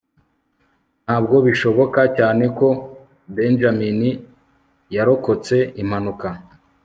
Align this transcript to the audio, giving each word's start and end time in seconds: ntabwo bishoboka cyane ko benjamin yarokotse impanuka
ntabwo 1.05 1.35
bishoboka 1.45 2.01
cyane 2.17 2.43
ko 2.57 2.67
benjamin 3.35 3.99
yarokotse 4.95 5.55
impanuka 5.81 6.27